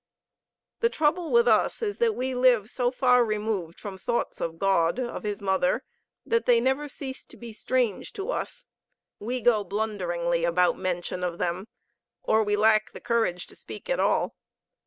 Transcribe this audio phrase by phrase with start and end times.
[0.79, 4.99] The trouble with us is that we live so far removed from thoughts of God,
[4.99, 5.83] of His Mother,
[6.25, 8.65] that they never cease to be strange to us.
[9.19, 11.67] We go blunderingly about mention of them,
[12.23, 14.33] or we lack the courage to speak at all.